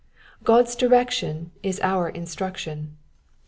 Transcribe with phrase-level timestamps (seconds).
[0.41, 2.97] ^^ God's direction is our instruction.